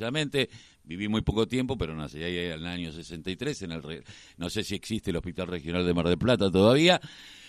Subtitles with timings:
[0.00, 0.48] precisamente.
[0.82, 3.62] Viví muy poco tiempo, pero nací ahí en el año 63.
[3.62, 4.04] En el,
[4.38, 7.00] no sé si existe el Hospital Regional de Mar del Plata todavía.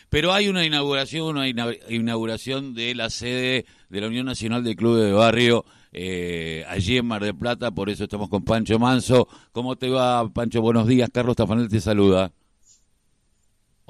[0.10, 5.06] Pero hay una inauguración, una inauguración de la sede de la Unión Nacional de Clubes
[5.06, 9.30] de Barrio eh, allí en Mar del Plata, por eso estamos con Pancho Manso.
[9.54, 10.62] ¿Cómo te va, Pancho?
[10.62, 12.34] Buenos días, Carlos Tafanel te saluda.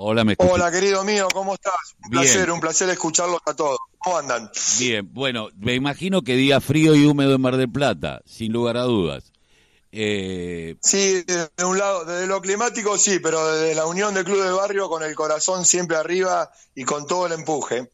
[0.03, 1.95] Hola, ¿me Hola, querido mío, ¿cómo estás?
[2.03, 3.77] Un placer, un placer escucharlos a todos.
[3.99, 4.49] ¿Cómo andan?
[4.79, 8.77] Bien, bueno, me imagino que día frío y húmedo en Mar del Plata, sin lugar
[8.77, 9.31] a dudas.
[9.91, 10.75] Eh...
[10.81, 14.49] Sí, de un lado, desde lo climático sí, pero desde la unión de club de
[14.49, 17.91] barrio con el corazón siempre arriba y con todo el empuje.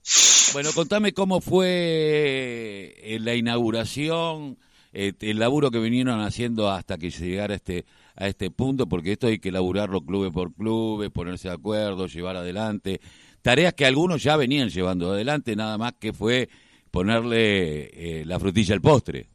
[0.54, 4.58] Bueno, contame cómo fue eh, la inauguración,
[4.94, 7.84] eh, el laburo que vinieron haciendo hasta que llegara este
[8.18, 12.36] a este punto, porque esto hay que laburarlo club por club, ponerse de acuerdo, llevar
[12.36, 13.00] adelante.
[13.42, 16.50] Tareas que algunos ya venían llevando adelante, nada más que fue
[16.92, 19.30] ponerle eh, la frutilla al postre.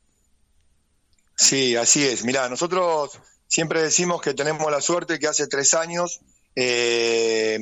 [1.37, 2.25] Sí, así es.
[2.25, 6.21] Mirá, nosotros siempre decimos que tenemos la suerte que hace tres años,
[6.57, 7.59] eh,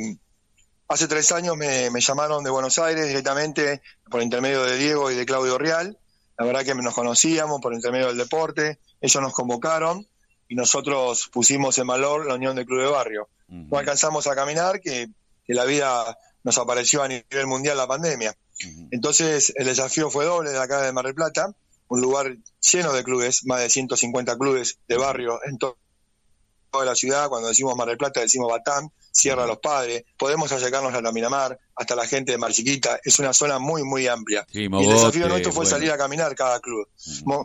[0.89, 5.15] hace tres años me, me, llamaron de Buenos Aires directamente por intermedio de Diego y
[5.15, 5.99] de Claudio Real.
[6.39, 8.79] La verdad que nos conocíamos por intermedio del deporte.
[9.01, 10.07] Ellos nos convocaron
[10.51, 13.29] y nosotros pusimos en valor la unión del club de barrio.
[13.47, 15.09] No alcanzamos a caminar, que,
[15.47, 18.37] la vida nos apareció a nivel mundial la pandemia.
[18.91, 21.55] Entonces el desafío fue doble de acá de Mar del Plata,
[21.89, 22.37] un lugar
[22.73, 25.77] lleno de clubes, más de 150 clubes de barrio en toda
[26.85, 27.29] la ciudad.
[27.29, 31.59] Cuando decimos Mar del Plata decimos Batán, Sierra los Padres, podemos acercarnos a la Miramar,
[31.77, 34.45] hasta la gente de Mar Chiquita, es una zona muy, muy amplia.
[34.53, 36.89] y el desafío nuestro fue salir a caminar cada club.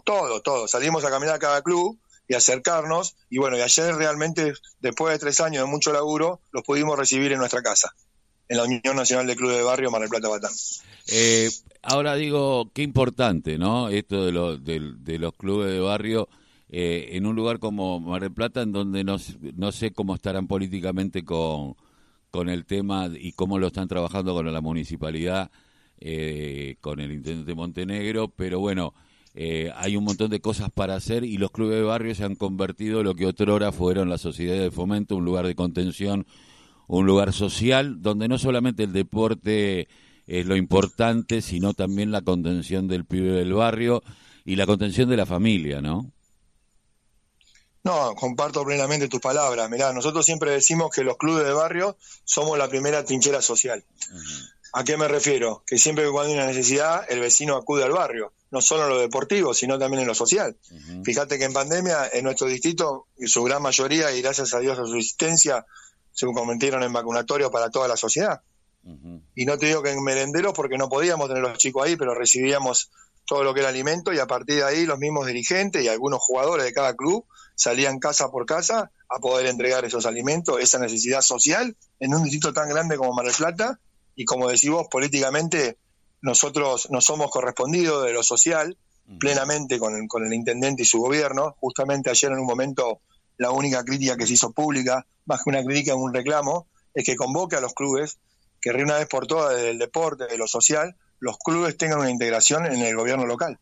[0.03, 3.15] Todo, todo, salimos a caminar cada club y acercarnos.
[3.29, 7.31] Y bueno, y ayer realmente, después de tres años de mucho laburo, los pudimos recibir
[7.31, 7.93] en nuestra casa,
[8.47, 10.51] en la Unión Nacional de Clubes de Barrio Mar del Plata Batán.
[11.07, 11.49] Eh,
[11.81, 13.89] ahora digo, qué importante, ¿no?
[13.89, 16.29] Esto de, los de, los clubes de barrio
[16.69, 19.17] eh, en un lugar como Mar del Plata, en donde no,
[19.55, 21.75] no sé cómo estarán políticamente con,
[22.35, 25.51] con el tema y cómo lo están trabajando con la municipalidad,
[25.99, 28.93] eh, con el intendente de Montenegro, pero bueno,
[29.37, 32.35] eh, hay un montón de cosas para hacer y los clubes de barrio se han
[32.35, 36.25] convertido en lo que otrora fueron las sociedades de fomento, un lugar de contención,
[36.87, 39.89] un lugar social, donde no solamente el deporte
[40.25, 44.03] es lo importante, sino también la contención del pibe del barrio
[44.45, 46.11] y la contención de la familia, ¿no?
[47.83, 49.69] No, comparto plenamente tus palabras.
[49.69, 53.83] Mirá, nosotros siempre decimos que los clubes de barrio somos la primera trinchera social.
[54.77, 55.63] ¿A qué me refiero?
[55.65, 58.89] Que siempre que cuando hay una necesidad, el vecino acude al barrio no solo en
[58.89, 60.57] lo deportivo, sino también en lo social.
[61.03, 64.85] Fíjate que en pandemia, en nuestro distrito, su gran mayoría, y gracias a Dios a
[64.85, 65.65] su existencia,
[66.13, 68.41] se convirtieron en vacunatorios para toda la sociedad.
[69.35, 72.15] Y no te digo que en merenderos, porque no podíamos tener los chicos ahí, pero
[72.15, 72.91] recibíamos
[73.25, 76.21] todo lo que era alimento y a partir de ahí los mismos dirigentes y algunos
[76.21, 77.25] jugadores de cada club
[77.55, 82.53] salían casa por casa a poder entregar esos alimentos, esa necesidad social en un distrito
[82.53, 83.79] tan grande como Mar del Plata
[84.15, 85.77] y como decimos políticamente
[86.21, 88.77] nosotros no somos correspondidos de lo social
[89.19, 91.55] plenamente con el, con el intendente y su gobierno.
[91.59, 93.01] Justamente ayer en un momento
[93.37, 97.15] la única crítica que se hizo pública, más que una crítica, un reclamo, es que
[97.15, 98.17] convoque a los clubes
[98.61, 102.65] que una vez por todas del deporte, de lo social, los clubes tengan una integración
[102.65, 103.59] en el gobierno local.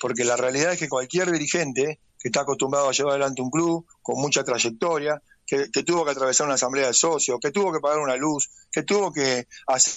[0.00, 3.84] Porque la realidad es que cualquier dirigente que está acostumbrado a llevar adelante un club
[4.00, 7.98] con mucha trayectoria, que, tuvo que atravesar una asamblea de socios, que tuvo que pagar
[7.98, 9.96] una luz, que tuvo que acercar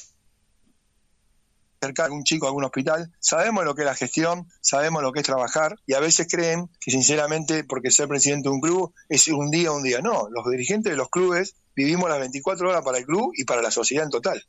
[2.09, 5.19] a un chico a algún hospital, sabemos lo que es la gestión, sabemos lo que
[5.19, 9.28] es trabajar y a veces creen que sinceramente porque ser presidente de un club es
[9.28, 10.02] un día un día.
[10.02, 13.62] No, los dirigentes de los clubes vivimos las 24 horas para el club y para
[13.62, 14.44] la sociedad en total.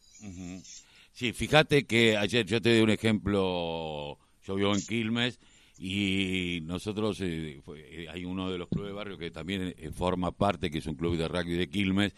[1.13, 5.39] Sí, fíjate que ayer yo te di un ejemplo, yo vivo en Quilmes
[5.79, 10.33] y nosotros, eh, eh, hay uno de los clubes de barrio que también eh, forma
[10.33, 12.15] parte, que es un club de rugby de Quilmes,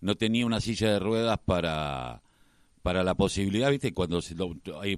[0.00, 2.22] no tenía una silla de ruedas para
[2.82, 4.34] para la posibilidad, viste, cuando se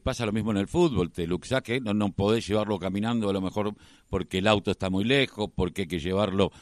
[0.04, 3.40] pasa lo mismo en el fútbol, te luxaque, no, no podés llevarlo caminando a lo
[3.40, 3.74] mejor
[4.08, 6.52] porque el auto está muy lejos, porque hay que llevarlo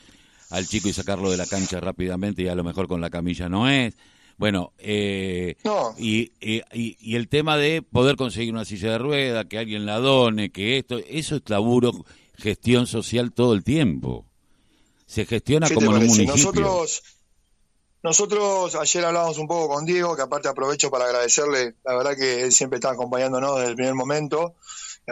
[0.49, 3.51] al chico y sacarlo de la cancha rápidamente y a lo mejor con la camilla
[3.51, 3.97] no es.
[4.41, 5.55] Bueno, eh,
[5.99, 10.51] y, y, el tema de poder conseguir una silla de rueda, que alguien la done,
[10.51, 11.93] que esto, eso es laburo,
[12.39, 14.25] gestión social todo el tiempo.
[15.05, 16.35] Se gestiona como en un municipio.
[16.35, 17.03] Nosotros
[18.03, 22.45] nosotros ayer hablábamos un poco con Diego, que aparte aprovecho para agradecerle, la verdad que
[22.45, 24.55] él siempre está acompañándonos desde el primer momento, eh,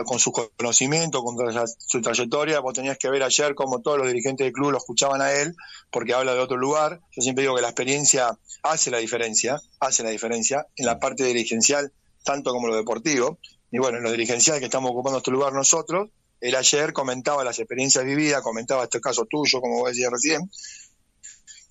[0.05, 1.37] con su conocimiento, con
[1.79, 2.61] su trayectoria.
[2.61, 5.55] Vos tenías que ver ayer cómo todos los dirigentes del club lo escuchaban a él,
[5.91, 7.01] porque habla de otro lugar.
[7.17, 11.25] Yo siempre digo que la experiencia hace la diferencia, hace la diferencia en la parte
[11.25, 11.93] dirigencial,
[12.25, 13.39] tanto como lo deportivo.
[13.71, 16.11] Y bueno, en lo dirigencial que estamos ocupando este lugar nosotros,
[16.41, 20.49] él ayer comentaba las experiencias vividas, comentaba este caso tuyo, como vos decías recién,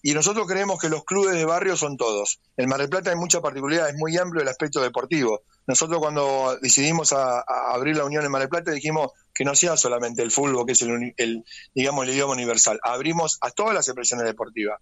[0.01, 2.39] y nosotros creemos que los clubes de barrio son todos.
[2.55, 5.41] En Mar del Plata hay mucha particularidad, es muy amplio el aspecto deportivo.
[5.67, 7.41] Nosotros cuando decidimos a,
[7.73, 10.71] abrir la unión en Mar del Plata dijimos que no sea solamente el fútbol, que
[10.71, 11.43] es el,
[11.75, 12.79] digamos el idioma universal.
[12.81, 14.79] Abrimos a todas las expresiones deportivas.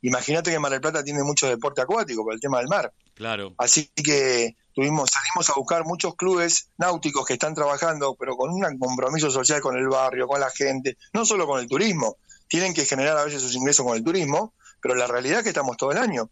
[0.00, 2.92] Imagínate que Mar del Plata tiene mucho deporte acuático por el tema del mar.
[3.14, 3.52] Claro.
[3.58, 8.78] Así que tuvimos, salimos a buscar muchos clubes náuticos que están trabajando, pero con un
[8.78, 12.16] compromiso social con el barrio, con la gente, no solo con el turismo.
[12.46, 15.50] Tienen que generar a veces sus ingresos con el turismo, pero la realidad es que
[15.50, 16.30] estamos todo el año.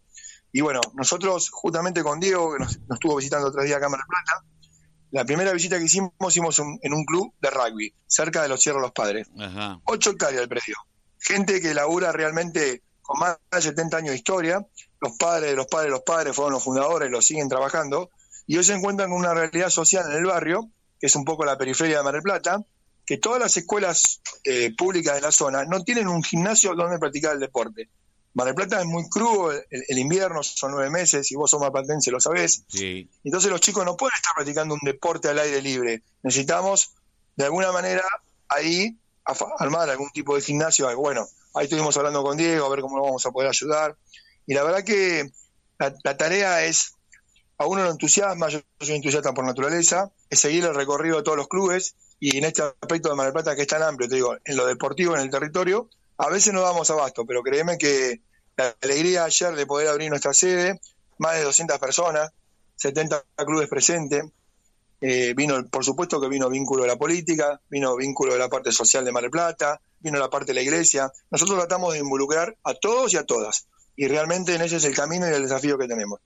[0.51, 4.45] Y bueno, nosotros justamente con Diego, que nos, estuvo visitando otro día a Cámara Plata,
[5.11, 8.81] la primera visita que hicimos, hicimos en un club de rugby, cerca de los Cierros
[8.81, 9.29] Los Padres.
[9.85, 10.75] Ocho hectáreas del predio.
[11.19, 14.67] Gente que labura realmente con más de 70 años de historia.
[14.99, 18.09] Los padres de los padres de los padres fueron los fundadores, los siguen trabajando.
[18.45, 20.69] Y hoy se encuentran con una realidad social en el barrio,
[20.99, 22.59] que es un poco la periferia de Mar del Plata,
[23.05, 27.33] que todas las escuelas eh, públicas de la zona no tienen un gimnasio donde practicar
[27.33, 27.89] el deporte.
[28.33, 32.11] Mar del Plata es muy crudo, el, invierno son nueve meses, y vos sos mapatense
[32.11, 32.63] lo sabés.
[33.23, 36.03] Entonces los chicos no pueden estar practicando un deporte al aire libre.
[36.21, 36.91] Necesitamos,
[37.35, 38.03] de alguna manera,
[38.47, 38.95] ahí
[39.59, 40.95] armar algún tipo de gimnasio.
[40.95, 43.97] Bueno, ahí estuvimos hablando con Diego, a ver cómo lo vamos a poder ayudar.
[44.45, 45.29] Y la verdad que
[45.79, 46.93] la, tarea es,
[47.57, 51.37] a uno lo entusiasma, yo soy entusiasta por naturaleza, es seguir el recorrido de todos
[51.37, 54.15] los clubes y en este aspecto de Mar del Plata que es tan amplio, te
[54.15, 58.21] digo, en lo deportivo, en el territorio, a veces no damos abasto, pero créeme que
[58.55, 60.79] la alegría ayer de poder abrir nuestra sede,
[61.19, 62.31] más de 200 personas,
[62.75, 64.23] 70 clubes presentes.
[64.99, 68.71] Eh, vino, por supuesto que vino vínculo de la política, vino vínculo de la parte
[68.71, 71.11] social de Mar del Plata, vino la parte de la iglesia.
[71.29, 73.67] Nosotros tratamos de involucrar a todos y a todas.
[73.95, 76.19] Y realmente en ese es el camino y el desafío que tenemos.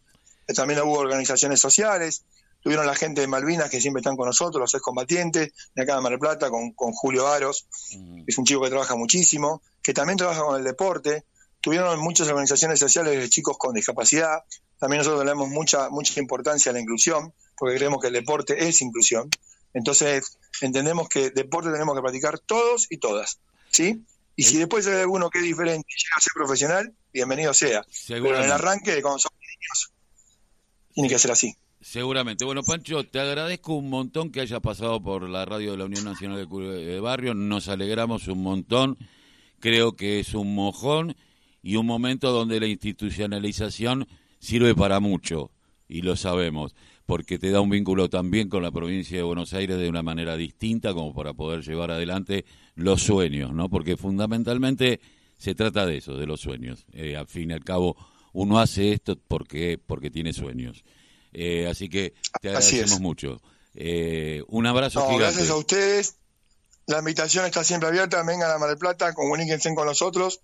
[0.56, 2.24] También hubo organizaciones sociales,
[2.62, 6.02] tuvieron la gente de Malvinas que siempre están con nosotros, los excombatientes, de acá de
[6.02, 9.94] Mar del Plata, con, con Julio Aros, que es un chico que trabaja muchísimo, que
[9.94, 11.26] también trabaja con el deporte,
[11.62, 14.44] tuvieron muchas organizaciones sociales de chicos con discapacidad.
[14.80, 18.68] También nosotros le damos mucha, mucha importancia a la inclusión, porque creemos que el deporte
[18.68, 19.30] es inclusión.
[19.74, 23.40] Entonces, entendemos que deporte tenemos que practicar todos y todas.
[23.70, 24.04] ¿Sí?
[24.36, 27.86] Y si después hay alguno que es diferente y llega a ser profesional, bienvenido sea.
[28.08, 29.94] Pero en el arranque, cuando somos niños,
[30.94, 31.56] tiene que ser así.
[31.82, 32.46] Seguramente.
[32.46, 36.06] Bueno, Pancho, te agradezco un montón que hayas pasado por la radio de la Unión
[36.06, 37.34] Nacional de Barrio.
[37.34, 38.98] Nos alegramos un montón.
[39.60, 41.16] Creo que es un mojón
[41.64, 44.08] y un momento donde la institucionalización
[44.40, 45.52] sirve para mucho,
[45.88, 46.76] y lo sabemos,
[47.06, 50.38] porque te da un vínculo también con la provincia de Buenos Aires de una manera
[50.38, 52.46] distinta como para poder llevar adelante
[52.76, 53.70] los sueños, ¿no?
[53.70, 55.00] Porque fundamentalmente
[55.38, 56.86] se trata de eso, de los sueños.
[56.94, 57.96] Eh, al fin y al cabo,
[58.34, 60.84] uno hace esto porque, porque tiene sueños.
[61.34, 63.42] Eh, así que te agradecemos mucho.
[63.74, 65.24] Eh, un abrazo gigante.
[65.24, 66.16] Gracias a ustedes.
[66.88, 68.22] La invitación está siempre abierta.
[68.24, 70.42] Vengan a Mar del Plata, comuníquense con nosotros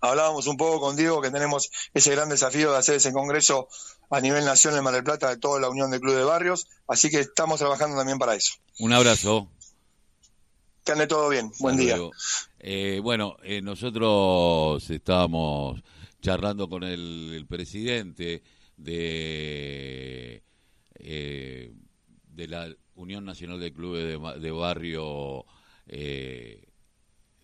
[0.00, 3.68] hablábamos un poco con Diego que tenemos ese gran desafío de hacer ese congreso
[4.10, 6.66] a nivel nacional en Mar del Plata de toda la Unión de Club de Barrios,
[6.86, 8.54] así que estamos trabajando también para eso.
[8.78, 9.50] Un abrazo.
[10.84, 11.98] Que ande todo bien, buen día.
[12.58, 15.82] Eh, bueno, eh, nosotros estábamos
[16.22, 18.42] charlando con el, presidente
[18.78, 20.42] de,
[20.94, 21.72] eh,
[22.32, 24.04] de la Unión Nacional de Clubes
[24.40, 25.44] de, Barrio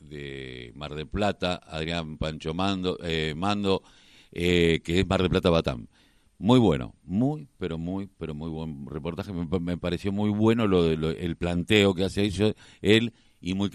[0.08, 3.82] de Mar del Plata, Adrián Pancho Mando, eh, Mando,
[4.32, 5.88] eh, que es Mar del Plata Batán.
[6.38, 9.32] Muy bueno, muy, pero muy, pero muy buen reportaje.
[9.32, 12.30] Me, pareció muy bueno lo, el planteo que hace
[12.82, 13.70] él y muy